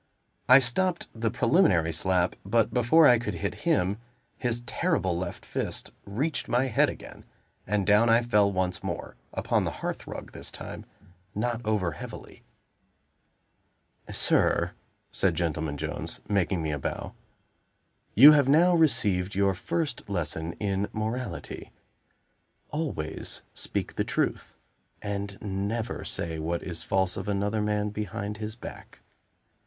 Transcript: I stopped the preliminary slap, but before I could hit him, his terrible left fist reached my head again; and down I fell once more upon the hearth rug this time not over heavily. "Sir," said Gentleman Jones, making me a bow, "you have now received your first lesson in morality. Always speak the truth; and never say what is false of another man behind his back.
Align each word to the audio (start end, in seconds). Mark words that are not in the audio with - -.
I 0.49 0.57
stopped 0.57 1.09
the 1.13 1.29
preliminary 1.29 1.91
slap, 1.91 2.35
but 2.43 2.73
before 2.73 3.05
I 3.05 3.19
could 3.19 3.35
hit 3.35 3.53
him, 3.69 3.99
his 4.35 4.61
terrible 4.61 5.15
left 5.15 5.45
fist 5.45 5.91
reached 6.05 6.47
my 6.49 6.69
head 6.69 6.89
again; 6.89 7.23
and 7.67 7.85
down 7.85 8.09
I 8.09 8.23
fell 8.23 8.51
once 8.51 8.83
more 8.83 9.15
upon 9.31 9.63
the 9.63 9.69
hearth 9.85 10.07
rug 10.07 10.31
this 10.31 10.49
time 10.49 10.87
not 11.35 11.63
over 11.63 11.91
heavily. 11.91 12.41
"Sir," 14.11 14.71
said 15.11 15.35
Gentleman 15.35 15.77
Jones, 15.77 16.19
making 16.27 16.63
me 16.63 16.71
a 16.71 16.79
bow, 16.79 17.13
"you 18.15 18.31
have 18.31 18.47
now 18.49 18.73
received 18.73 19.35
your 19.35 19.53
first 19.53 20.09
lesson 20.09 20.53
in 20.53 20.87
morality. 20.93 21.69
Always 22.71 23.43
speak 23.53 23.97
the 23.97 24.03
truth; 24.03 24.55
and 24.99 25.37
never 25.39 26.03
say 26.03 26.39
what 26.39 26.63
is 26.63 26.81
false 26.81 27.17
of 27.17 27.27
another 27.27 27.61
man 27.61 27.89
behind 27.91 28.37
his 28.37 28.55
back. 28.55 29.01